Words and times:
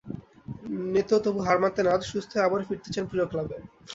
নেতো 0.93 1.15
তবু 1.23 1.39
হার 1.45 1.57
মানতে 1.61 1.81
নারাজ, 1.81 2.03
সুস্থ 2.11 2.31
হয়ে 2.33 2.45
আবারও 2.47 2.67
ফিরতে 2.69 2.89
চান 2.93 3.05
প্রিয় 3.09 3.25
ক্লাবে। 3.31 3.57